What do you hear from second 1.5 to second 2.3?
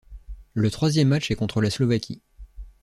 la Slovaquie.